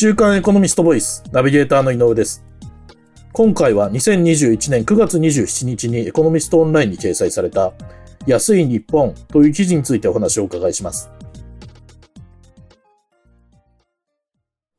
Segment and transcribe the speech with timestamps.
[0.00, 2.42] 週刊エコノミストボイス、ナビゲーターの井上です。
[3.34, 7.74] 今回は2021年9月27日にエコノミストオンラインに掲載された
[8.26, 11.10] 安い日本という記事についてお話をお伺いします。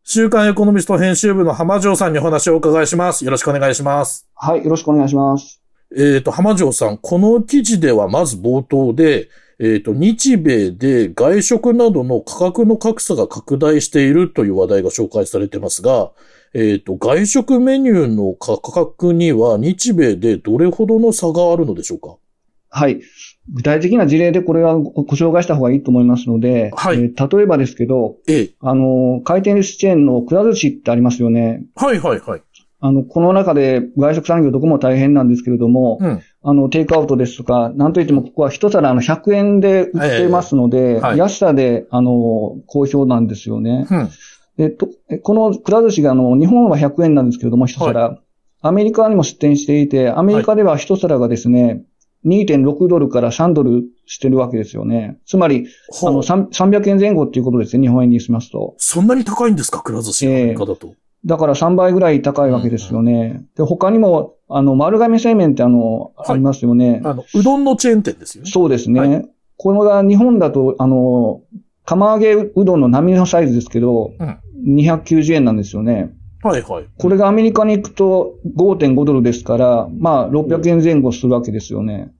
[0.03, 3.23] 週刊エコノミスト編集部の浜城さんにお話をお伺いします。
[3.23, 4.27] よろしくお願いします。
[4.33, 5.61] はい、よろしくお願いします。
[5.95, 9.29] えっ、と、浜城さん、この記事ではまず冒頭で、
[9.63, 16.11] えっ、と、日米で外食などの価格の格差が拡大しているという話題が紹介されてますが、
[16.55, 22.17] えっ、と、外食メニューの価格には日米でどれほどの差があるのでしょうか？
[22.69, 23.01] はい。
[23.53, 28.49] 具体的な事例でこれはごご紹介した方がいいと思いますので、はいえー例えばですけど、ええ。
[28.61, 31.63] あの、回転寿司チェーンのくら寿司ってありますよね。
[31.75, 32.41] はいはいはい。
[32.79, 36.21] あの、この中で外食産業どこも大変なんですけれども、うん。
[36.43, 43.87] あの、テイクアウトですとか、なんといってもここは一皿あの100円で売ってますので、えはい安さで、あの、好評なんですよね。
[43.89, 44.09] うん。
[44.57, 48.17] えっと、えこのくら寿司があの、日本は100円なんですけれども、一皿。
[48.63, 51.83] アメリカにも出店していて、アメリカでは一皿がですね、
[52.25, 55.17] 2.6ドルから3ドルしてるわけですよね。
[55.25, 55.67] つまり、
[56.03, 58.75] あの、ほう3 300円前後っていうことですね、日本円にしますと。
[58.77, 59.81] そんなに高いんですか？
[59.81, 60.93] くら寿司のアメリカだと。
[61.25, 63.43] だから3倍ぐらい高いわけですよね。
[63.55, 67.01] で、他にも、あの、丸亀製麺ってあの、はいありますよね。
[67.03, 68.49] あの、うどんのチェーン店ですよね。
[68.51, 68.99] そうですね。
[68.99, 69.21] は
[69.57, 71.41] これが日本だと、あの、
[71.85, 76.13] 釜揚げうどんの波のサイズですけど、うん290円なんですよね。
[76.43, 76.85] はいはい。
[76.97, 82.11] これがアメリカに行くと5.5ドルですから、まあ600円前後するわけですよね。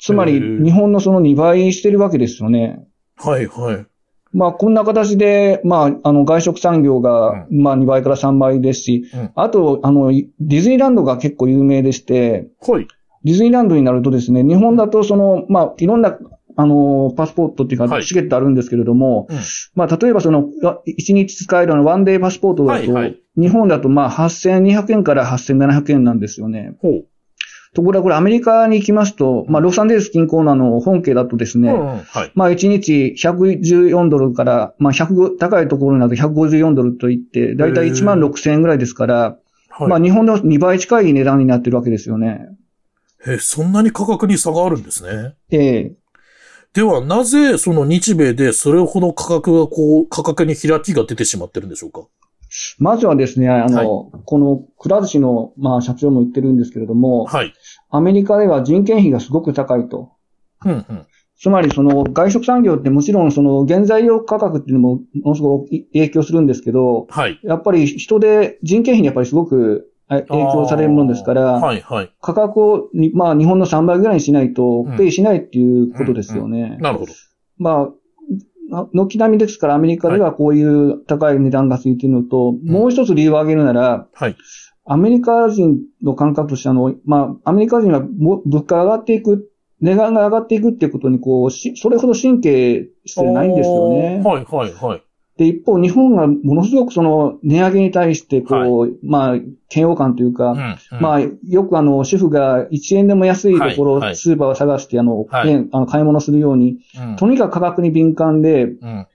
[0.00, 2.84] つまり日本のその2倍してるわけですよね。
[3.16, 3.86] はいはい。
[4.32, 12.86] まあこんな形で、まああの外食産業が、まあ2倍から3倍ですし、うんあとあのディズニーランドが結構有名でして、はい。
[13.24, 16.18] ディズニーランドになるとですね、日本だとその、まあいろんな
[16.56, 19.38] あの、パスポートっていうか、はいチケットあるんですけれども、うん
[19.74, 20.44] まあ、例えばその、
[20.86, 26.72] 1日使えるあのワンデーパスポートだと、はいはい日本だとまあ8200円から8700円なんですよね。
[26.82, 27.06] ほう。
[27.74, 32.32] ところがこれアメリカに行きますと、まあ、ロサンゼルス近郊のあの本家だとですね、うんうんはい。
[32.34, 39.36] まあ、1日114ドルから、まあ、100高いところになると154ドルといって、だいたい1万6000円ぐらいですから、
[39.68, 39.88] はい。
[39.88, 42.48] まあ、日本の2倍近い値段になってるわけですよね。
[43.26, 45.34] え、そんなに価格に差があるんですね。
[45.50, 45.92] ええ
[46.74, 52.02] では、なぜその日米でそれほど価格がこう、価格に開きが出てしまってるんでしょうか？
[52.78, 57.54] まずはですね、あの、はいこのくら寿司の、まあ、社長も言ってるんですけれども、はい。
[57.90, 60.12] アメリカでは人件費がすごく高いと。
[60.64, 61.06] うんうん。
[61.40, 67.38] つまり、その、外食産業ってもちろん、その、原材料価格っていうのも、ものすごく影響するんですけど、はい。
[67.42, 72.12] やっぱり人で、人件費にやっぱりすごくあ影響されるものですから、はいはい。
[72.20, 76.76] 価格をに、まあ、日本の3倍ぐらいにしないとうん、ペイしないっていうことですよね。
[76.80, 77.12] なるほど。
[77.58, 77.90] まあ、な
[78.92, 84.36] 軒並みですから、アメリカではこういう高い値段がついているのと、もう一つ理由を挙げるなら、はい。
[84.84, 94.22] アメリカ人の感覚としてあの、まあ、アメリカ人はも物価が上がっていく、値段が上がっていくっていうことに、こう、し、それほど神経してないんですよね。
[94.24, 95.02] はいはいはい。
[95.38, 99.36] で、一方、日本がものすごくその、値上げに対して、こう、まあ、
[99.72, 101.00] 嫌悪感というか、うんうん。
[101.00, 104.16] まあ、よくあの、主婦が1円でも安いところ、はいはい。
[104.16, 105.46] スーパーを探して、あの、はい。
[105.46, 107.16] ねあの買い物するように、うん。
[107.16, 109.06] とにかく価格に敏感で、うん。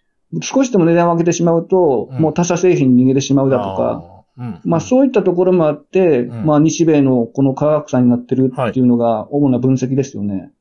[0.42, 2.22] 少しでも値段を上げてしまうと、うん。
[2.22, 4.24] もう他社製品に逃げてしまうだとか。
[4.64, 6.46] まあそういったところもあって、うん。
[6.46, 10.52] まあ日米のこの価格差になってるっていうのが主な分析ですよね。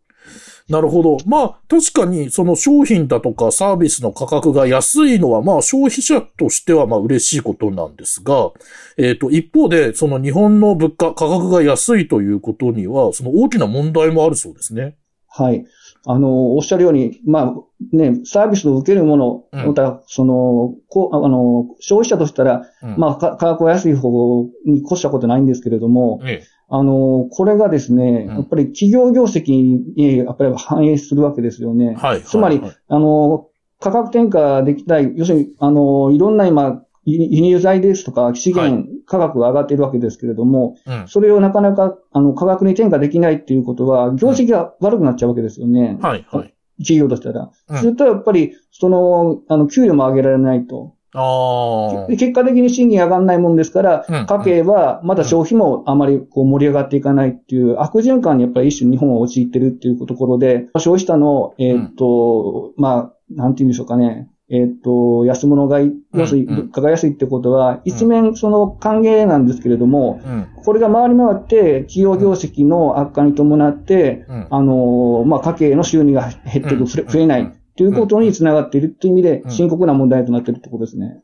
[0.68, 1.18] なるほど。
[1.26, 8.52] まあ、確かに、その商品だとかサービスの価格が安いのは、まあ、消費者としては、まあ、嬉しいことなんですが、
[8.96, 14.96] えっ、と、一方で、その日本の物価、価格が安いということには、その大きな問題もあるそうですね。
[15.28, 15.64] はい。
[16.04, 19.66] あの、おっしゃるように、まあね、サービスを受けるもの、うん。
[19.68, 22.96] また、その、こう、あの、消費者としたら、うん。
[22.98, 28.34] まあ、か価格は安い方に越したことないんですけれども、えあの、これがですね、うん。
[28.36, 29.52] やっぱり企業業績
[29.94, 31.94] に、やっぱり反映するわけですよね。
[31.96, 32.22] えはい。
[32.22, 41.08] つまり、はいあの、価格転嫁できたい、要するに、あの、いろんな今、輸輸入材ですとか、資源価格が上がっているわけですけれども、うん。
[41.08, 45.99] それをなかなか、あの、価格に転嫁できないっていうことは、業績が悪くなっちゃうわけですよね。
[46.00, 46.54] はい、はい。
[46.78, 47.50] 企業としたら。
[47.69, 50.94] うんすると、やっぱり、その、あの、給与も上げられないと。
[51.14, 52.06] ああ。
[52.06, 64.28] で結果的に賃金上がらないもんですから、うん家計はまだ消費もあまりこう盛り上がっていかないっていう悪循環にやっぱり一種日本は陥ってるっていうところで、消費者の、えーっと、まあ、なんて言うんでしょうかね。
[64.54, 66.52] えーっと、安物買い、要するにうん。
[66.52, 70.46] うん物価が安いってことは、一面その歓迎なんですけれども、うん。
[70.62, 74.46] これが回り回って企業業績の悪化に伴って、うん。
[74.50, 76.87] あの、まあ、家計の収入が減っていく、うん。
[76.87, 79.50] 増えないということにつながっているという意味でう、ん。
[79.50, 81.21] 深刻な問題となっているところですね。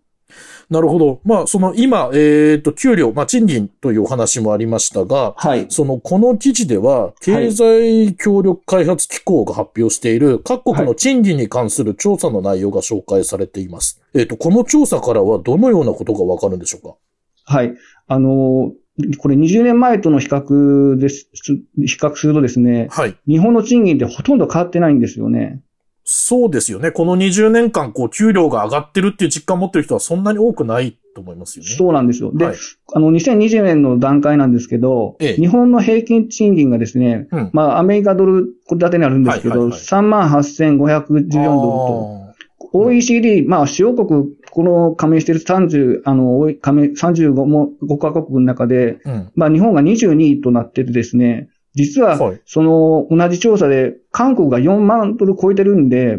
[0.71, 1.21] なるほど。
[1.25, 5.67] まあ、その今、えっ、と、給料、まあ、賃金というお話もありましたが、はい。
[5.71, 14.03] その、この記事では、経済協力開発機構が発表している各国の賃金に関する調査の内容が紹介されています。
[14.15, 16.97] えっ、と、この調査からはどのようなことがわかるんでしょうか？
[17.45, 17.75] はい。
[18.07, 18.73] あの、
[19.19, 23.17] これ20年前との比較です、比較するとですね、はい。
[23.27, 25.63] 日本の賃金ってほとんど変わってないんですよね。
[26.11, 26.91] そうですよね。
[26.91, 31.71] この20年間、こう、給料が上がってるっていう実感を持ってる人はそんなに多くないと思いますよね。
[31.71, 32.33] そうなんですよ。
[32.33, 32.57] で、はい
[32.95, 42.29] あの、2020年の段階なんですけど、ええ日本の平均賃金がですね、うんまあ、アメリカドル、これ建てにあるんですけど、はいはいはい38,514ドルと、あ
[42.73, 49.31] OECD、まあ、主要国、この加盟している30、あの、加盟、35も、5カ国の中で、ーうん。
[49.35, 56.19] まあ、日本が22位となっててですね、実は、はいその、同じ調査で、韓国が4万ドル超えてるんで、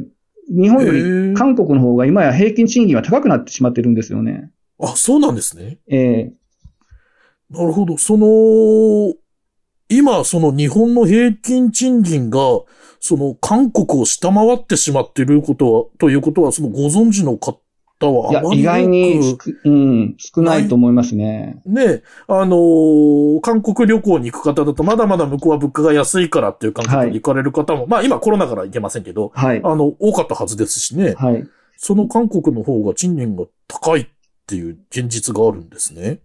[0.49, 4.51] 日本より韓国の方が今や平均賃金が高くなってしまってるんですよね。
[4.81, 5.77] あ、そうなんですね。
[5.87, 6.33] ええ
[7.51, 7.97] なるほど。
[7.97, 9.15] その、
[9.89, 12.39] 今、その日本の平均賃金が、
[12.99, 17.59] その韓国を下回ってしまっていることは、ということは、そのご存知の方
[18.07, 21.61] はいあま、りや意外にうん、少ないと思いますね。
[21.65, 29.61] ね、あのー韓国旅行に行く方だと、まだまだ向こうは物価が安いからっていう感覚で行かれる方も、まあ今コロナから行けませんけど、はい。
[29.63, 31.45] あの、多かったはずですしね、はい。
[31.77, 34.07] その韓国の方が賃金が高いっ
[34.47, 36.19] ていう現実があるんですね。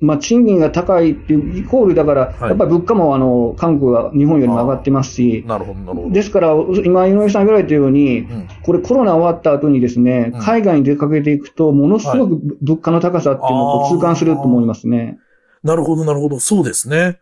[0.00, 6.10] まあ、賃金が高いっていう、イコールだから、はいやっぱり物価もあの、韓国は日本よりも上がってますし、なるほど、なるほど。
[6.10, 6.54] ですから、
[6.84, 15.18] 今、井上さん言われたように、うんこれコロナ終わった後にですねうん、海外に出かけていくと、ものすごく物価の高さっていうのを痛感すると思いますね。
[15.62, 16.40] なるほど、なるほど。
[16.40, 17.18] そうですね。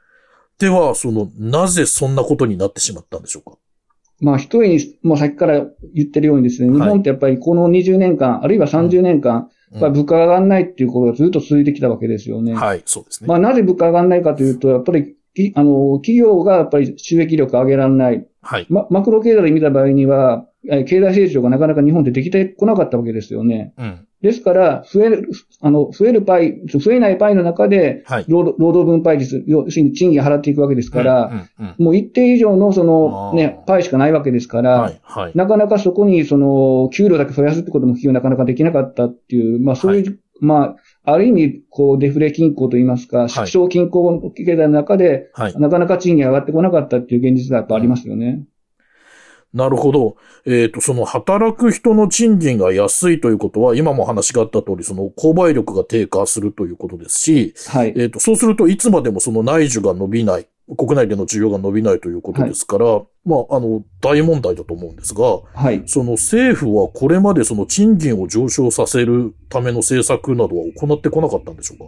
[0.59, 3.59] では、その、なぜそんなことになってしまったんでしょうか？
[4.21, 12.55] まあ、一重に、もうさっきから言ってるようにですね、日本ってやっぱりこの20年間、あるいは30年間、やっぱり物価が上がらないっていうことがずっと続いてきたわけですよね。
[12.55, 13.29] はい、そうですね。
[13.29, 18.27] まあ、なぜ物価が上がらないかというと、やっぱり、きあの、企業がやっぱり収益力を上げられない。
[18.43, 18.67] はい。
[18.69, 23.73] ま、マクロ経済で見た場合には、え経済成長がなかなか日本でできてこなかったわけですよね。
[23.79, 24.07] うん。
[24.23, 25.29] ですから、増える、
[25.61, 28.25] あの、増えるパイ、増えないパイの中で、はい。
[28.29, 35.33] 労働労働分配率、要するに賃金払っていくわけですから、うん、うんうんもう一定以上のそのね、パイしかないわけですから、はい、はい。
[35.35, 45.55] なかなかそこにその、給料だけ増やすってことも企業なかなかできなかったっていう、まあそういう、まあ、ある意味、こう、デフレ均衡といいますか、縮小均衡経済の中で、はい。
[45.59, 48.45] なかなか賃金が上がってこなかったっていう現実がやっぱありますよね。
[49.55, 50.17] なるほど。
[50.47, 57.93] えっ、と、その働く人の賃金が安いということは、今も話があった通り、その購買力が低下するということですし、はい。
[57.97, 60.47] えっ、と、そうするといつまでもその内需が伸びない、
[60.77, 62.87] 国内での需要が伸びないということですから、
[63.25, 65.83] まあ、あの、大問題だと思うんですが、はい。
[65.87, 71.79] その政府はこれまでその賃金を上昇させるための政策などは行ってこなかったんでしょう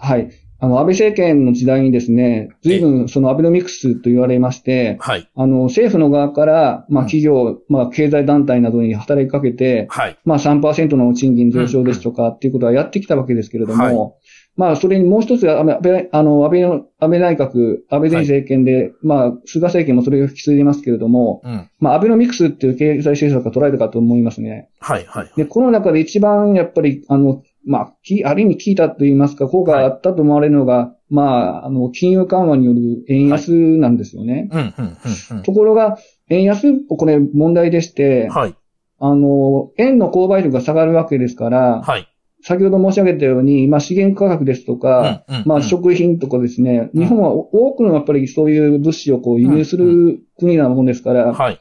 [0.00, 0.30] かはい。
[0.60, 5.28] あの、安倍政権の時代にですね、随分そのアベノミクスと言われまして、はい。
[5.34, 10.18] あの、政府の側から、まあうん企業、まあ経済団体などに働きかけて、はい。
[10.24, 14.12] まあ3%の賃金上昇ですとかっていうことはやってきたわけですけれども、はい
[14.56, 21.70] まあそれにもう一つ、安倍、あの、安倍の、安倍内閣、安倍前政権で、まあ菅政権もそれを引き継いでますけれども、うん。
[21.78, 24.68] まあアベノミクスっていう経済政策が取られたかと思いますね。
[24.80, 25.06] はい。
[25.06, 25.30] はい。
[25.34, 34.48] で、この中で一番やっぱり、あの、まあ、きある意味効いたと言いますか、効果があったと思われるのが、まあ、あの、金融緩和による円安なんですよね。
[34.50, 34.96] うん、うん、
[35.36, 35.98] うん、ところが、
[36.28, 38.30] 円安、これ問題でして、うん。
[38.30, 38.54] はい。
[39.00, 42.06] あの、円の購買力が下がるわけですから、はい。
[42.42, 51.60] 先ほど申し上げたように、まあ資源価格ですとか、うんうんまあ食品とかですね、うん日本は多くのやっぱりそういう物資をこう輸入する国なもんですから、はい。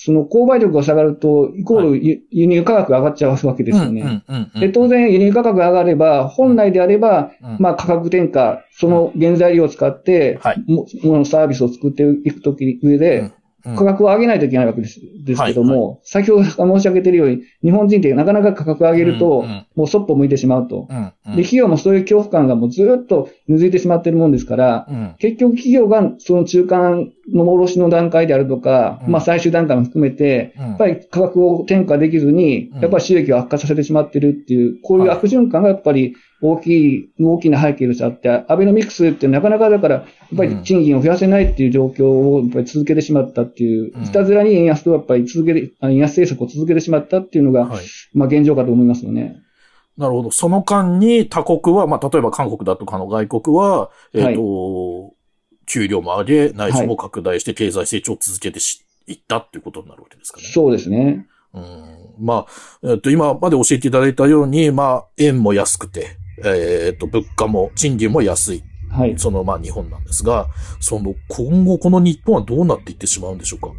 [0.00, 4.22] その購買力が下がると、イコール輸輸入価格が上がっちゃうわけですよね。
[4.60, 10.64] で、当然輸入価格が上がれば、本来であれば、うんまあ価格転嫁、その原材料を使って、はい。
[10.68, 13.32] もものサービスを作っていくとき上で、うん
[13.76, 20.86] 価格を上げないといけないわけですですけども、先ほど申し上げているように、日本人ってなかなか価格を上げると、もうそっぽ向いてしまうと。
[21.26, 25.14] で、企業もそういう恐怖感がもうずっと根付いてしまっているもんですから、うん。
[25.18, 29.12] 結局企業がその中間の卸の段階であるとか、うん。
[29.12, 30.62] まあ最終段階も含めて、うん。
[30.68, 47.84] やっぱり価格を転嫁できずにうん、やっぱり収益を悪化させてしまっているっていう、こういう悪循環がやっぱり大きい、大きな背景としてあって、アベノミクスってなかなかだから、やっぱり賃金を増やせないっていう状況をやっぱり続けてしまったっていううん、いたずらに円安とやっぱり続けて、あ円安政策を続けてしまったっていうのが、はい。
[48.14, 49.36] まあ現状かと思いますよね。
[49.96, 50.30] なるほど。
[50.30, 55.12] その間に他国は、まあ、例えば韓国だとかの外国は、えっ、と、
[55.68, 60.46] 給料も上げ、内需も拡大して経済成長を続けてし、いったっていうことになるわけですかね。
[60.46, 61.26] そうですね。
[61.54, 62.46] うんま
[62.82, 68.62] あ、えっと、今まで教えていただいたように、まあ、円も安くて、えっと、物価も、賃金も安い。
[68.90, 69.14] はい。
[69.18, 70.48] その、まあ、日本なんですが、
[70.80, 73.70] その、今後この日本はどうなっていってしまうんでしょうか？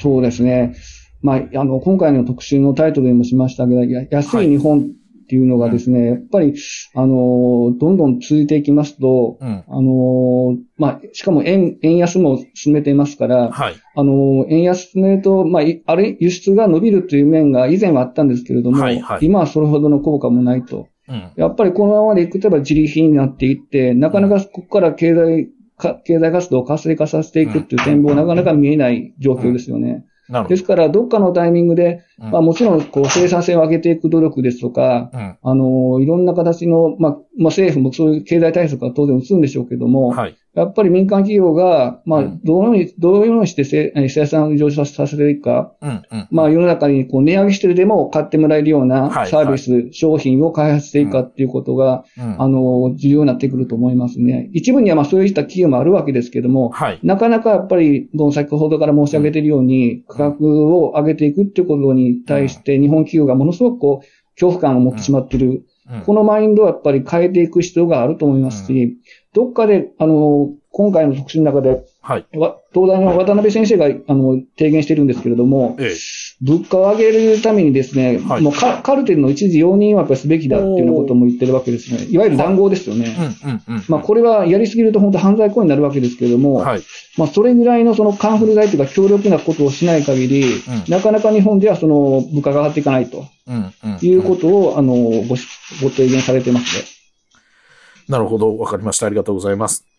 [0.00, 0.74] そうですね。
[1.22, 4.90] まあ、あの、今回の特集のタイトルでもしましたけど、や安い日本
[5.24, 6.54] っていうのがですね、やっぱり、
[6.94, 9.64] あの、どんどん続いていきますと、うん。
[9.66, 13.74] あの、まあ、しかも円、円安も進めていますから、はい。
[13.96, 20.88] あの、円安進めると、まあ、いあれ、輸出が伸びるという面が以前はあったんですけれども、はいはい今はそれほどの効果もないと。
[21.08, 21.30] うん。
[21.36, 30.04] やっぱりこのままでいくと、自利品になっていって、なかなかここから経済か、経済活動を活性化させていくっていう展望、なかなか見えない状況ですよね。
[30.48, 35.36] ですから、どっかのタイミングで、うんまあもちろん、こう、生産性を上げていく努力ですとか、うん。
[35.42, 40.36] あの、いろんな形の、まあ、まあ政府もそういう経済対策は当然打つんでしょうけども、はい。
[40.54, 45.90] やっぱり民間企業が、まあうん、どのように、どのようにして生産を上昇させていくか、うん。
[46.10, 46.28] うん。
[46.30, 52.42] まあ世の中にこう値上げしてるでも買ってもらえるようはいなサービス、商品を開発していくかっていうことが、うん。
[52.42, 54.48] あの、重要になってくると思いますね。
[54.52, 57.00] 一部にはまあそういった企業もあるわけですけども、はい。
[57.02, 65.64] なかなかやっぱり、先ほどから申し上げているように、価格を上げていくっていうことに対して、日本企業がものすごくこう、恐怖感を持ってしまっている。
[65.90, 66.00] うん。
[66.02, 68.98] このマインドはやっぱり変えていく必要があると思いますし、
[69.32, 72.26] どっかで、あの、今回の特集の中で、はい。
[72.36, 75.94] わ東大の渡辺先生が、あの、提言してるんですけれども、ええ。
[76.42, 82.04] 物価を上げるためにですね、はいもうカカルテルの一時容認はやっぱりすべきだっていうようなことも言ってるわけですね。
[82.10, 83.16] いわゆる談合ですよね。
[83.44, 83.50] うん。
[83.50, 83.62] うん。
[83.68, 83.84] うん。
[83.86, 86.82] まあ、これはやりすぎると本当犯罪行為になるわけですけれども、はい。
[87.18, 90.50] まあ、それぐらいのそのカンフル剤というか強力なことをしない限り、ん
[90.88, 93.72] なかなか日本ではその物価が上がっていかないとうん。
[93.84, 93.98] うん。
[94.02, 94.94] いうことを、あの、
[95.28, 95.46] ごし、
[95.80, 96.84] ご提言されてますね。
[98.08, 98.58] なるほど。
[98.58, 99.06] わかりました。
[99.06, 99.93] ありがとうございます。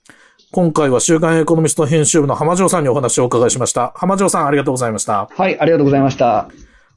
[0.51, 3.91] 今回は週刊エコノミスト編集部の浜城さんにお話をお伺いしました。
[3.95, 5.27] 浜城さん、ありがとうございました。
[5.31, 6.49] はい、ありがとうございました。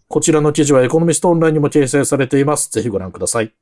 [0.09, 2.71] こちらの記事はエコノミストオンラインにも掲載されています。
[2.71, 3.53] ぜひご覧ください。